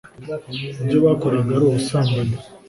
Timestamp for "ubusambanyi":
1.67-2.35